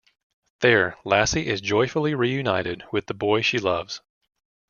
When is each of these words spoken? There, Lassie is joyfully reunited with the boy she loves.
There, 0.61 0.97
Lassie 1.05 1.45
is 1.45 1.61
joyfully 1.61 2.15
reunited 2.15 2.83
with 2.91 3.05
the 3.05 3.13
boy 3.13 3.41
she 3.43 3.59
loves. 3.59 4.01